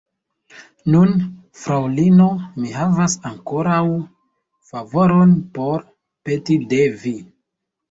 [0.93, 1.11] Nun,
[1.63, 2.25] fraŭlino,
[2.63, 3.83] mi havas ankoraŭ
[4.73, 5.87] favoron por
[6.27, 7.17] peti de vi.